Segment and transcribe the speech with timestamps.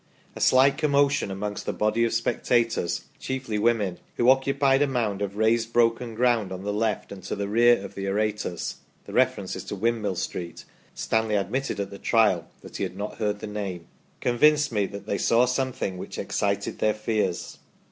[0.35, 5.37] A slight commotion amongst a body of spectators, chiefly women, who occupied a mound of
[5.37, 9.55] raised broken ground on the left and to the rear of the orators [the reference
[9.55, 13.45] is to Windmill Street; Stanley admitted at the Trial that he had not heard the
[13.45, 13.85] name],
[14.21, 16.79] convinced me that they saw something which ex CHARGE OF THE MANCHESTER YEOMANRY 29 cited
[16.79, 16.93] their
[17.35, 17.57] fears.